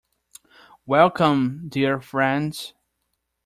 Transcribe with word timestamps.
Welcome, 0.87 1.69
dear 1.69 1.99
friends. 2.01 2.73